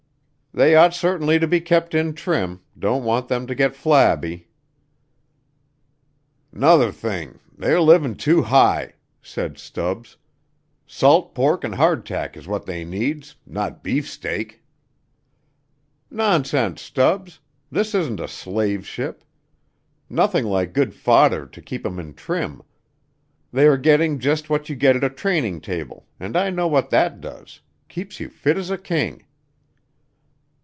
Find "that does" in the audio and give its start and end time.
26.89-27.61